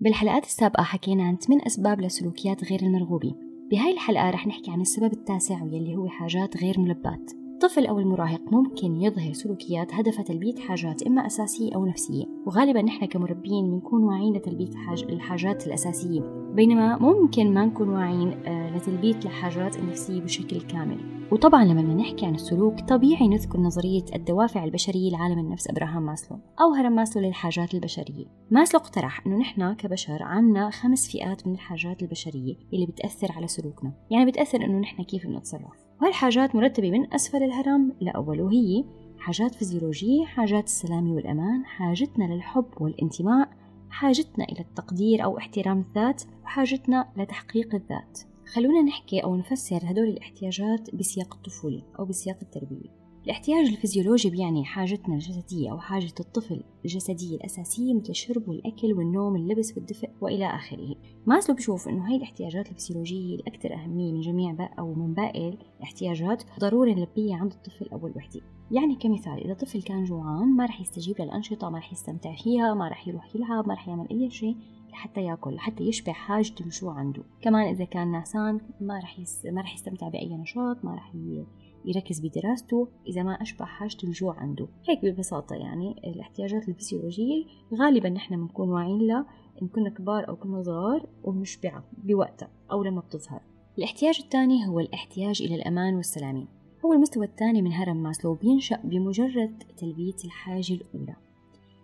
[0.00, 3.34] بالحلقات السابقة حكينا عن 8 أسباب للسلوكيات غير المرغوبة
[3.70, 7.32] بهاي الحلقة رح نحكي عن السبب التاسع واللي هو حاجات غير ملباة.
[7.58, 12.24] الطفل أو المراهق ممكن يظهر سلوكيات هدفها تلبية حاجات إما أساسية أو نفسية.
[12.46, 15.02] وغالبا نحن كمربين بنكون واعيين لتلبية حاج...
[15.02, 16.20] الحاجات الأساسية.
[16.54, 21.28] بينما ممكن ما نكون واعيين آه، لتلبية الحاجات النفسية بشكل كامل.
[21.32, 26.74] وطبعا لما نحكي عن السلوك طبيعي نذكر نظرية الدوافع البشرية لعالم النفس إبراهام ماسلو أو
[26.74, 28.26] هرم ماسلو للحاجات البشرية.
[28.50, 33.92] ماسلو اقترح أنه نحن كبشر عنا خمس فئات من الحاجات البشرية اللي بتأثر على سلوكنا.
[34.10, 35.87] يعني بتأثر أنه نحن كيف بنتصرف.
[36.02, 38.84] وهالحاجات مرتبة من أسفل الهرم لأول وهي
[39.18, 43.48] حاجات فيزيولوجية حاجات السلام والأمان حاجتنا للحب والانتماء
[43.90, 48.18] حاجتنا إلى التقدير أو احترام الذات وحاجتنا لتحقيق الذات.
[48.46, 52.97] خلونا نحكي أو نفسر هدول الاحتياجات بسياق الطفولة أو بسياق التربية.
[53.24, 59.76] الاحتياج الفيزيولوجي بيعني حاجتنا الجسدية أو حاجة الطفل الجسدية الأساسية مثل الشرب والأكل والنوم واللبس
[59.76, 60.96] والدفء وإلى آخره.
[61.26, 66.42] ماسلو بشوف إنه هاي الاحتياجات الفسيولوجية الأكثر أهمية من جميع باقي أو من باقي الاحتياجات
[66.60, 71.20] ضروري نلبيها عند الطفل أول وحدة يعني كمثال إذا طفل كان جوعان ما رح يستجيب
[71.20, 74.56] للأنشطة ما رح يستمتع فيها ما رح يروح يلعب ما رح يعمل أي شيء
[74.90, 77.22] لحتى يأكل لحتى يشبع حاجة الجوع عنده.
[77.42, 79.46] كمان إذا كان نعسان ما رح يس...
[79.46, 81.44] ما رح يستمتع بأي نشاط ما رح ي...
[81.88, 84.68] يركز بدراسته إذا ما أشبع حاجة الجوع عنده.
[84.88, 87.44] هيك ببساطة يعني الاحتياجات الفسيولوجية
[87.74, 89.26] غالبا نحن بنكون واعيين لها
[89.62, 93.40] إن كنا كبار أو كنا صغار ومشبعة بوقتها أو لما بتظهر.
[93.78, 96.46] الاحتياج الثاني هو الاحتياج إلى الأمان والسلامة.
[96.84, 101.16] هو المستوى الثاني من هرم ماسلو بينشأ بمجرد تلبية الحاجة الأولى.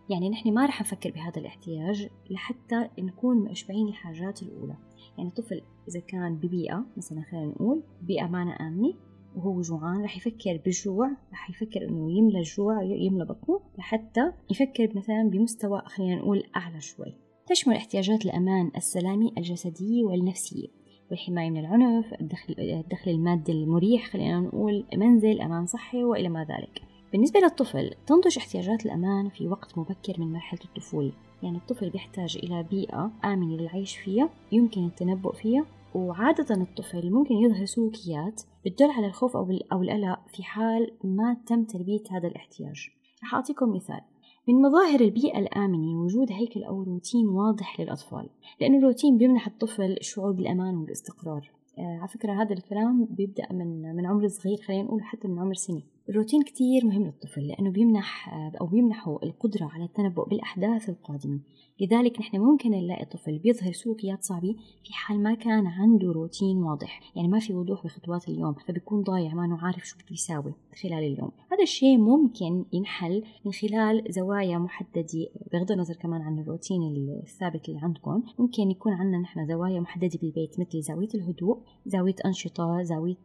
[0.09, 4.77] يعني نحن ما رح نفكر بهذا الاحتياج لحتى نكون مشبعين الحاجات الأولى.
[5.19, 8.95] يعني طفل إذا كان ببيئة مثلا خلينا نقول بيئة ما آمنة
[9.37, 15.31] وهو جوعان رح يفكر بالجوع رح يفكر إنه يملى الجوع يملى بطنه لحتى يفكر مثلا
[15.33, 17.15] بمستوى خلينا نقول أعلى شوي.
[17.47, 20.69] تشمل احتياجات الأمان السلامي الجسدية والنفسية
[21.11, 26.83] والحماية من العنف الدخل, الدخل المادي المريح خلينا نقول منزل أمان صحي وإلى ما ذلك.
[27.13, 31.13] بالنسبة للطفل تنضج احتياجات الأمان في وقت مبكر من مرحلة الطفولة.
[31.43, 37.65] يعني الطفل بيحتاج إلى بيئة آمنة للعيش فيها يمكن التنبؤ فيها وعادة الطفل ممكن يظهر
[37.65, 42.89] سلوكيات بتدل على الخوف أو أو القلق في حال ما تم تلبية هذا الاحتياج.
[43.25, 44.01] رح أعطيكم مثال.
[44.49, 48.29] من مظاهر البيئة الآمنة وجود هيكل أو روتين واضح للأطفال
[48.61, 51.51] لأنه الروتين بيمنح الطفل الشعور بالأمان والاستقرار.
[51.79, 55.55] آه على فكرة هذا الكلام بيبدأ من من عمر صغير خلينا نقول حتى من عمر
[55.55, 55.83] سنة.
[56.09, 61.41] الروتين كتير مهم للطفل لأنه بيمنح أو بيمنحه القدرة على التنبؤ بالأحداث القادمة.
[61.81, 64.55] لذلك نحن ممكن نلاقي طفل بيظهر سلوكيات صعبة
[64.85, 69.35] في حال ما كان عنده روتين واضح يعني ما في وضوح بخطوات اليوم فبيكون ضايع
[69.35, 71.31] ما عارف شو بده يساوي خلال اليوم.
[71.53, 76.83] هذا الشيء ممكن ينحل من خلال زوايا محددة بغض النظر كمان عن الروتين
[77.23, 78.23] الثابت اللي عندكم.
[78.39, 83.17] ممكن يكون عندنا نحن زوايا محددة بالبيت مثل زاوية الهدوء زاوية أنشطة زاوية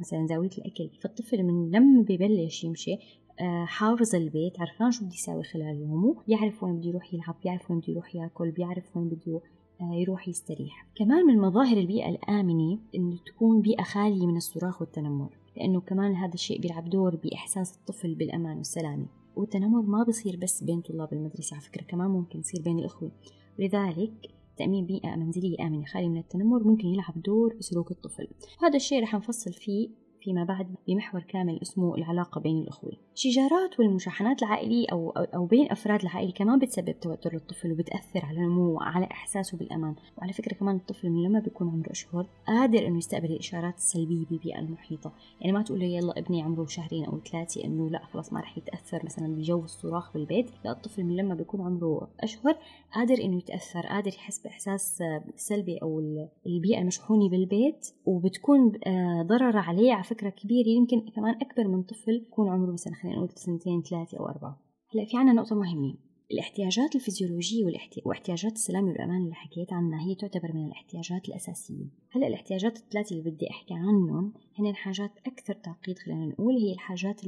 [0.00, 0.90] مثلا زاوية الأكل.
[1.00, 2.98] فالطفل من لما ببلش يمشي.
[3.40, 6.22] آه، حافظ البيت عرفان شو بده يساوي خلال يومه.
[6.26, 9.40] بيعرف وين بده يروح يلعب بيعرف وين بده يروح ياكل بيعرف وين بده
[9.80, 10.86] آه، يروح يستريح.
[10.94, 16.34] كمان من مظاهر البيئة الآمنة إنه تكون بيئة خالية من الصراخ والتنمر لأنه كمان هذا
[16.34, 19.06] الشيء بيلعب دور بإحساس الطفل بالأمان والسلامة.
[19.36, 23.10] والتنمر ما بصير بس بين طلاب المدرسة على فكرة كمان ممكن يصير بين الأخوة.
[23.58, 28.28] ولذلك تأمين بيئة منزلية آمنة خالية من التنمر ممكن يلعب دور بسلوك الطفل.
[28.62, 29.88] هذا الشيء رح نفصل فيه
[30.26, 32.92] فيما بعد بمحور كامل اسمه العلاقة بين الأخوة.
[33.14, 38.68] الشجارات والمشاحنات العائلية أو, أو بين أفراد العائلة كمان بتسبب توتر للطفل وبتأثر على نموه
[38.68, 39.94] وعلى إحساسه بالأمان.
[40.18, 44.58] وعلى فكرة كمان الطفل من لما بيكون عمره أشهر قادر إنه يستقبل الإشارات السلبية بالبيئة
[44.58, 45.12] المحيطة.
[45.40, 48.58] يعني ما تقول له يلا ابني عمره شهرين أو ثلاثة إنه لا خلاص ما رح
[48.58, 50.50] يتأثر مثلا بجو الصراخ بالبيت.
[50.64, 52.56] لا الطفل من لما بيكون عمره أشهر
[52.94, 55.02] قادر إنه يتأثر قادر يحس بإحساس
[55.36, 56.00] سلبي أو
[56.46, 57.86] البيئة المشحونة بالبيت.
[58.06, 62.94] وبتكون آه، ضرر عليه على فكرة كبيرة يمكن كمان أكبر من طفل يكون عمره مثلا
[62.94, 64.60] خلينا نقول سنتين ثلاثة أو أربعة.
[64.94, 65.94] هلأ في عنا نقطة مهمة
[66.32, 67.64] الاحتياجات الفيزيولوجية
[68.04, 71.86] واحتياجات السلام والأمان اللي حكيت عنها هي تعتبر من الاحتياجات الأساسية.
[72.10, 77.24] هلأ الاحتياجات الثلاثة اللي بدي أحكي عنهم هن حاجات أكثر تعقيد خلينا نقول هي الحاجات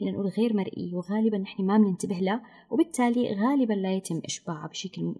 [0.00, 5.14] فينا نقول غير مرئي وغالبا نحن ما بننتبه له وبالتالي غالبا لا يتم إشباعها بشكل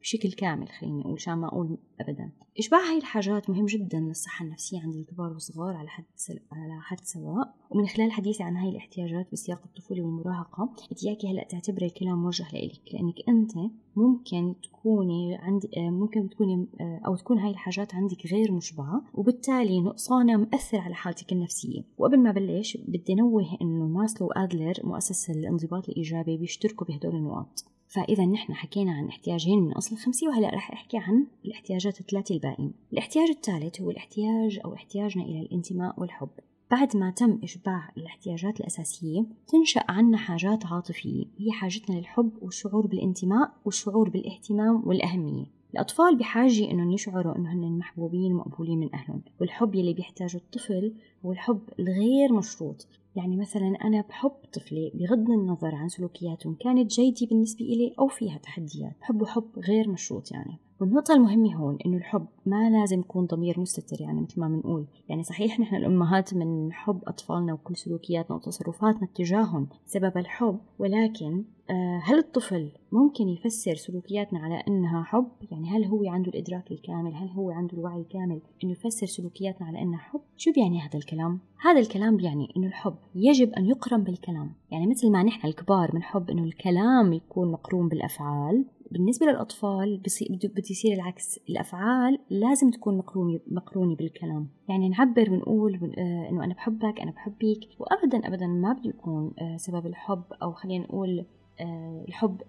[0.00, 2.30] بشكل كامل خلينا نقول عشان ما أقول أبدا.
[2.58, 6.04] إشباع هاي الحاجات مهم جدا للصحة النفسية عند الكبار والصغار على حد
[6.52, 7.54] على حد سواء.
[7.70, 10.72] ومن خلال حديثي عن هاي الاحتياجات بسياق الطفولة والمراهقة
[11.04, 13.52] إياكي هلأ تعتبري الكلام موجه لإلك لأنك أنت
[13.96, 20.78] ممكن تكوني عند ممكن تكوني أو تكون هاي الحاجات عندك غير مشبعة وبالتالي نقصانها مؤثر
[20.78, 21.82] على حالتك النفسية.
[21.98, 27.64] وقبل ما بلش بدي نوه إنه ماسلو وأدلر مؤسس الانضباط الإيجابي بيشتركوا بهدول النقاط.
[27.88, 32.72] فإذا نحن حكينا عن احتياجين من أصل الخمسة وهلأ رح أحكي عن الاحتياجات الثلاثة الباقين
[32.92, 36.28] الاحتياج الثالث هو الاحتياج أو احتياجنا إلى الانتماء والحب.
[36.70, 41.24] بعد ما تم إشباع الاحتياجات الأساسية تنشأ عنا حاجات عاطفية.
[41.38, 45.44] هي حاجتنا للحب والشعور بالانتماء والشعور بالاهتمام والأهمية.
[45.74, 49.22] الأطفال بحاجة إنهم يشعروا إنهم محبوبين ومقبولين من أهلهم.
[49.40, 50.94] والحب يلي بيحتاجه الطفل
[51.24, 52.86] هو الحب الغير مشروط.
[53.16, 58.38] يعني مثلا أنا بحب طفلي بغض النظر عن سلوكياتهم كانت جيدة بالنسبة إلي أو فيها
[58.38, 63.60] تحديات بحبه حب غير مشروط يعني والنقطة المهمة هون إنه الحب ما لازم يكون ضمير
[63.60, 69.08] مستتر يعني مثل ما بنقول يعني صحيح نحن الأمهات من حب أطفالنا وكل سلوكياتنا وتصرفاتنا
[69.14, 75.84] تجاههم سبب الحب ولكن آه، هل الطفل ممكن يفسر سلوكياتنا على إنها حب؟ يعني هل
[75.84, 80.20] هو عنده الإدراك الكامل؟ هل هو عنده الوعي الكامل إنه يفسر سلوكياتنا على إنها حب؟
[80.36, 85.10] شو بيعني هذا الكلام؟ هذا الكلام بيعني إنه الحب يجب أن يقرن بالكلام، يعني مثل
[85.10, 91.40] ما نحن الكبار بنحب إنه الكلام يكون مقرون بالأفعال، بالنسبة للأطفال بده يصير العكس.
[91.48, 94.48] الأفعال لازم تكون مقرونة مقرونة بالكلام.
[94.68, 99.56] يعني نعبر ونقول آه، إنه أنا بحبك أنا بحبك وأبدا أبدا ما بده يكون آه،
[99.56, 101.24] سبب الحب أو خلينا نقول
[101.60, 102.40] آه، الحب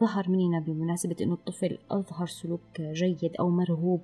[0.00, 4.00] ظهر مننا بمناسبة إنه الطفل أظهر سلوك جيد أو مرغوب.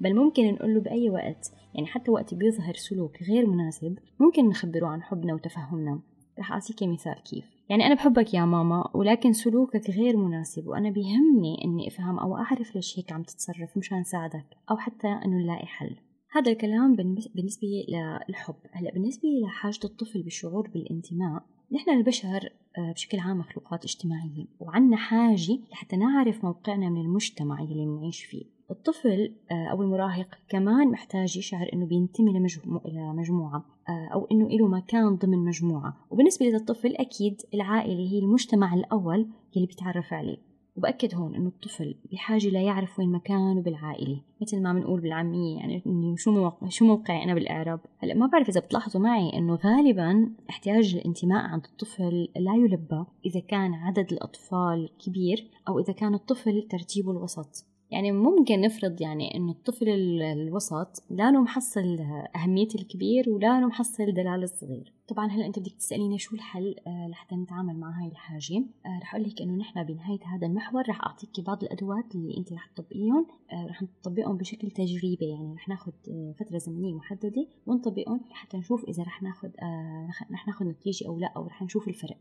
[0.00, 1.52] بل ممكن نقول له بأي وقت.
[1.74, 6.00] يعني حتى وقت بيظهر سلوك غير مناسب ممكن نخبره عن حبنا وتفهمنا.
[6.38, 7.44] رح أعطيك مثال كيف.
[7.68, 12.74] يعني أنا بحبك يا ماما ولكن سلوكك غير مناسب وأنا بيهمني إني أفهم أو أعرف
[12.74, 15.96] ليش هيك عم تتصرف مشان ساعدك أو حتى إنه نلاقي حل.
[16.32, 16.96] هذا الكلام
[17.34, 17.68] بالنسبة
[18.28, 18.54] للحب.
[18.72, 21.42] هلأ بالنسبة لحاجة الطفل بالشعور بالانتماء
[21.72, 22.48] نحن البشر
[22.78, 28.44] آه، بشكل عام مخلوقات اجتماعية وعنا حاجة لحتى نعرف موقعنا من المجتمع اللي بنعيش فيه.
[28.70, 32.32] الطفل آه، أو المراهق كمان محتاج يشعر إنه بينتمي
[32.84, 35.96] لمجموعة آه، أو إنه له مكان ضمن مجموعة.
[36.10, 40.50] وبالنسبة للطفل أكيد العائلة هي المجتمع الأول اللي بيتعرف عليه.
[40.76, 44.20] وبأكد هون إنه الطفل بحاجة ليعرف وين مكانه بالعائلة.
[44.42, 48.48] مثل ما بنقول بالعامية يعني إنه شو موقع شو موقعي أنا بالإعراب؟ هلأ ما بعرف
[48.48, 54.90] إذا بتلاحظوا معي إنه غالبا احتياج الانتماء عند الطفل لا يلبى إذا كان عدد الأطفال
[55.06, 57.69] كبير أو إذا كان الطفل ترتيبه الوسط.
[57.90, 59.88] يعني ممكن نفرض يعني إنه الطفل
[60.22, 61.98] الوسط لا له محصل
[62.36, 64.92] أهمية الكبير ولا له محصل دلال الصغير.
[65.08, 68.64] طبعا هلا أنت بدك تسأليني شو الحل آه لحتى نتعامل مع هاي الحاجة.
[68.86, 72.52] آه رح أقول لك إنه نحن بنهاية هذا المحور رح اعطيك بعض الأدوات اللي أنت
[72.52, 75.26] رح تطبقيهم آه رح نطبقهم بشكل تجريبي.
[75.26, 80.46] يعني رح ناخذ آه فترة زمنية محددة ونطبقهم حتى نشوف إذا رح ناخذ آه رح
[80.46, 82.16] ناخذ نتيجة أو لا أو رح نشوف الفرق.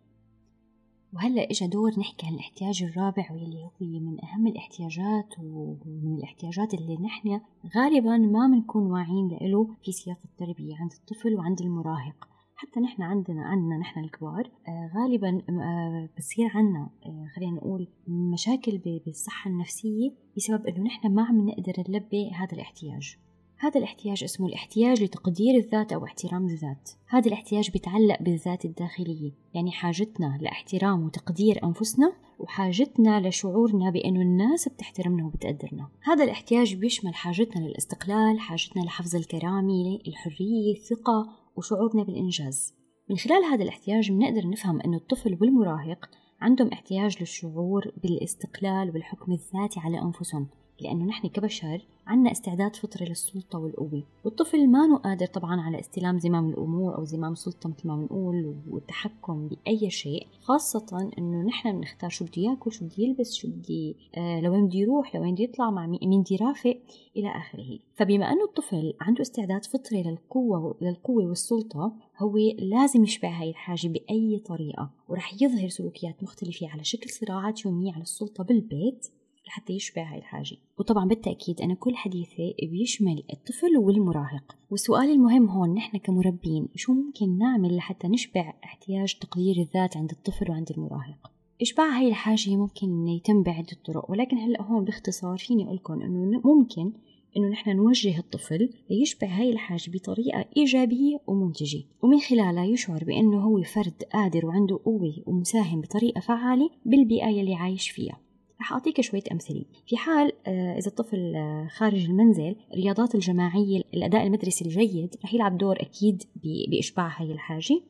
[1.13, 6.97] وهلأ اجى دور نحكي عن الاحتياج الرابع واللي هو من أهم الاحتياجات ومن الاحتياجات اللي
[6.97, 7.41] نحن
[7.75, 12.29] غالبا ما بنكون واعيين له في سياق التربية عند الطفل وعند المراهق.
[12.55, 18.77] حتى نحن عندنا عندنا نحن الكبار آه غالبا آه بصير عنا آه خلينا نقول مشاكل
[19.05, 23.17] بالصحة النفسية بسبب إنه نحن ما عم نقدر نلبي هذا الاحتياج.
[23.61, 26.89] هذا الاحتياج اسمه الاحتياج لتقدير الذات أو احترام الذات.
[27.07, 35.25] هذا الاحتياج بيتعلق بالذات الداخلية يعني حاجتنا لاحترام وتقدير أنفسنا وحاجتنا لشعورنا بأنه الناس بتحترمنا
[35.25, 35.89] وبتقدرنا.
[36.03, 42.73] هذا الاحتياج بيشمل حاجتنا للاستقلال حاجتنا لحفظ الكرامة الحرية الثقة وشعورنا بالإنجاز.
[43.09, 46.09] من خلال هذا الاحتياج بنقدر نفهم أن الطفل والمراهق
[46.41, 50.47] عندهم احتياج للشعور بالإستقلال والحكم الذاتي على أنفسهم.
[50.81, 54.03] لأنه نحن كبشر عنا استعداد فطري للسلطة والقوة.
[54.25, 59.47] والطفل ما قادر طبعا على استلام زمام الأمور أو زمام السلطة مثل ما بنقول والتحكم
[59.47, 64.41] بأي شيء خاصة إنه نحن بنختار شو بده يأكل شو بده يلبس شو بده آه
[64.41, 66.77] لوين بده يروح لوين بده يطلع مع مين بده يرافق
[67.17, 67.79] إلى آخره.
[67.95, 74.39] فبما أنه الطفل عنده استعداد فطري للقوة للقوة والسلطة هو لازم يشبع هاي الحاجة بأي
[74.45, 74.89] طريقة.
[75.09, 79.07] ورح يظهر سلوكيات مختلفة على شكل صراعات يومية على السلطة بالبيت.
[79.49, 80.57] لحتى يشبع هاي الحاجة.
[80.79, 84.55] وطبعا بالتأكيد أنا كل حديثي بيشمل الطفل والمراهق.
[84.71, 90.51] والسؤال المهم هون نحن كمربين شو ممكن نعمل لحتى نشبع احتياج تقدير الذات عند الطفل
[90.51, 95.75] وعند المراهق؟ إشباع هاي الحاجة ممكن يتم بعدة طرق ولكن هلأ هون باختصار فيني أقول
[95.75, 96.93] لكم إنه ممكن
[97.37, 101.83] إنه نحن نوجه الطفل ليشبع هاي الحاجة بطريقة إيجابية ومنتجة.
[102.01, 107.89] ومن خلالها يشعر بأنه هو فرد قادر وعنده قوة ومساهم بطريقة فعالة بالبيئة يلي عايش
[107.89, 108.19] فيها.
[108.61, 109.65] رح أعطيك شوية أمثلة.
[109.87, 115.57] في حال آه، إذا الطفل آه، خارج المنزل الرياضات الجماعية الأداء المدرسي الجيد رح يلعب
[115.57, 116.23] دور أكيد
[116.69, 117.81] بإشباع هاي الحاجة.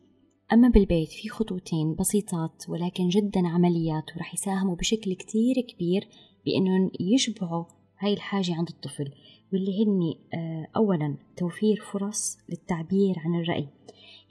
[0.54, 6.08] أما بالبيت في خطوتين بسيطات ولكن جدا عمليات ورح يساهموا بشكل كتير كبير
[6.46, 7.66] بأنهم يشبعوا
[8.00, 9.12] هاي الحاجة عند الطفل
[9.54, 13.68] واللي هن آه، أولا توفير فرص للتعبير عن الرأي.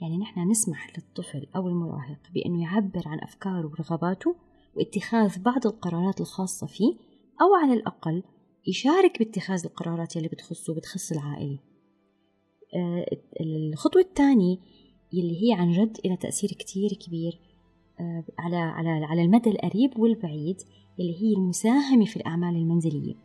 [0.01, 4.35] يعني نحن نسمح للطفل أو المراهق بأنه يعبر عن أفكاره ورغباته
[4.79, 6.93] واتخاذ بعض القرارات الخاصة فيه
[7.41, 8.23] أو على الأقل
[8.67, 11.59] يشارك باتخاذ القرارات يلي بتخصه بتخص العائلة.
[12.75, 13.05] آه،
[13.41, 14.57] الخطوة الثانية
[15.13, 17.39] يلي هي عن جد لها تأثير كتير كبير
[17.99, 20.61] آه، على على على المدى القريب والبعيد
[20.99, 23.15] اللي هي المساهمة في الأعمال المنزلية.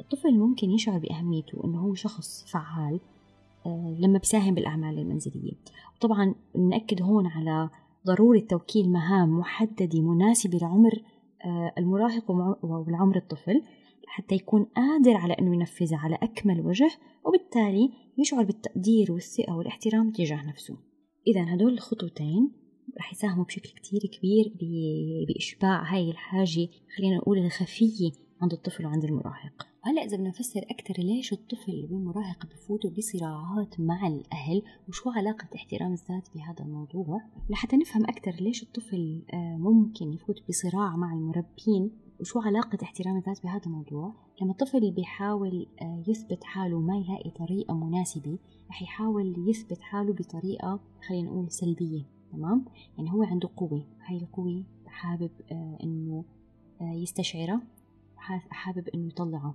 [0.00, 3.00] الطفل ممكن يشعر بأهميته أنه هو شخص فعال
[3.66, 5.52] آه، لما بيساهم بالأعمال المنزلية.
[5.96, 7.70] وطبعا نأكد هون على
[8.06, 11.02] ضرورة توكيل مهام محددة مناسبة لعمر
[11.78, 12.30] المراهق
[12.64, 13.62] والعمر الطفل
[14.06, 16.90] حتى يكون قادر على أنه ينفذها على أكمل وجه
[17.24, 20.76] وبالتالي يشعر بالتقدير والثقة والاحترام تجاه نفسه.
[21.26, 22.52] إذا هدول الخطوتين
[22.98, 24.52] رح يساهموا بشكل كتير كبير
[25.28, 28.10] بإشباع هاي الحاجة خلينا نقول الخفية
[28.42, 29.66] عند الطفل وعند المراهق.
[29.84, 35.92] وهلا إذا بدنا نفسر أكثر ليش الطفل والمراهق بفوتوا بصراعات مع الأهل؟ وشو علاقة احترام
[35.92, 42.40] الذات بهذا الموضوع؟ لحتى نفهم أكثر ليش الطفل آه، ممكن يفوت بصراع مع المربين وشو
[42.40, 48.38] علاقة احترام الذات بهذا الموضوع؟ لما الطفل بيحاول آه، يثبت حاله وما يلاقي طريقة مناسبة
[48.70, 52.64] رح يحاول يثبت حاله بطريقة خلينا نقول سلبية تمام؟
[52.98, 56.24] يعني هو عنده قوة هاي القوة حابب آه، إنه
[56.80, 57.60] يستشعرها.
[58.50, 59.54] حابب إنه يطلعها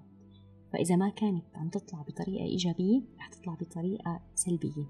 [0.74, 4.86] فإذا ما كانت عم تطلع بطريقة إيجابية رح تطلع بطريقة سلبية.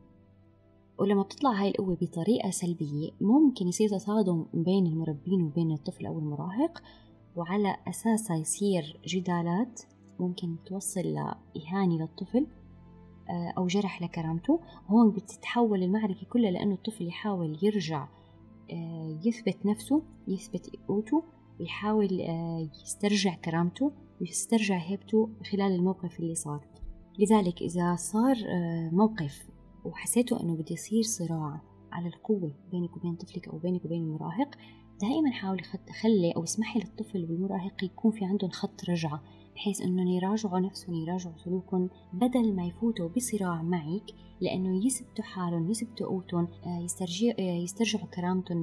[1.00, 6.84] ولما بتطلع هاي القوة بطريقة سلبية ممكن يصير تصادم بين المربين وبين الطفل أو المراهق
[7.36, 9.82] وعلى أساسها يصير جدالات
[10.20, 12.48] ممكن توصل لإهانة للطفل
[13.30, 14.60] آه، أو جرح لكرامته.
[14.88, 18.08] هون بتتحول المعركة كلها لأنه الطفل يحاول يرجع
[18.72, 21.24] آه، يثبت نفسه يثبت قوته
[21.60, 26.68] ويحاول آه، يسترجع كرامته ويسترجع هيبته خلال الموقف اللي صار.
[27.20, 28.36] لذلك إذا صار
[28.92, 29.50] موقف
[29.86, 31.62] وحسيتوا أنه بده يصير صراع
[31.92, 34.56] على القوة بينك وبين طفلك أو بينك وبين المراهق
[35.02, 35.64] دائما حاولي
[36.02, 39.22] خلي أو اسمحي للطفل والمراهق يكون في عندهم خط رجعة
[39.56, 44.12] بحيث إنهم يراجعوا نفسهم يراجعوا سلوكهم بدل ما يفوتوا بصراع معك
[44.42, 46.80] لأنه يثبتوا حالهم يثبتوا قوتهم آه،
[47.64, 48.58] يسترجعوا آه، كرامتهم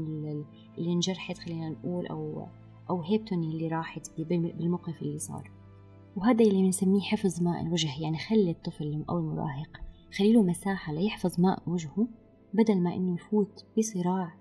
[0.78, 2.46] اللي انجرحت خلينا نقول أو
[2.90, 5.50] أو هيبتهم اللي راحت بالموقف اللي صار.
[6.16, 9.80] وهذا اللي بنسميه حفظ ماء الوجه يعني خلي الطفل أو المراهق
[10.18, 12.08] خلي له مساحة ليحفظ ماء وجهه
[12.54, 14.34] بدل ما إنه يفوت بصراع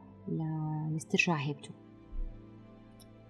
[0.91, 1.69] لاسترجاع هيبته.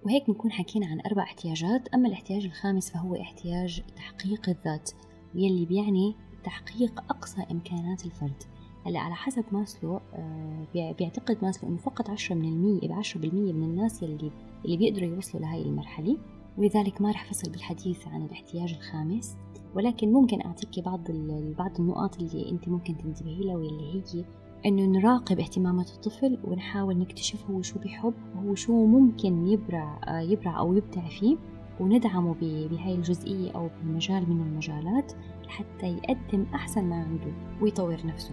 [0.05, 1.87] وهيك نكون حكينا عن أربع احتياجات.
[1.87, 4.91] أما الاحتياج الخامس فهو احتياج تحقيق الذات
[5.35, 8.43] يلي بيعني تحقيق أقصى إمكانات الفرد.
[8.85, 13.63] هلأ على حسب ماسلو آه، بيعتقد ماسلو إنه فقط 10% من المية بعشرة بالمية من
[13.63, 14.31] الناس يلي
[14.65, 16.17] اللي بيقدروا يوصلوا لهي المرحلة
[16.57, 19.35] ولذلك ما رح فصل بالحديث عن الاحتياج الخامس
[19.75, 21.11] ولكن ممكن أعطيك بعض
[21.57, 24.25] بعض النقاط اللي أنت ممكن تنتبهي لها واللي هي
[24.65, 30.73] إنه نراقب اهتمامات الطفل ونحاول نكتشف هو شو بيحب وهو شو ممكن يبرع يبرع أو
[30.73, 31.37] يبدع فيه
[31.79, 35.13] وندعمه بهاي الجزئية أو بمجال من المجالات
[35.45, 38.31] لحتى يقدم أحسن ما عنده ويطور نفسه.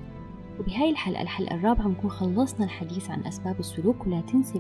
[0.61, 4.51] وبهاي الحلقة الحلقة الرابعة بنكون خلصنا الحديث عن أسباب السلوك ولا تنسي